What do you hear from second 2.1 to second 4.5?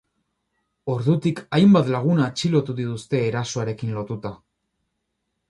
atxilotu dituzte erasoarekin lotuta.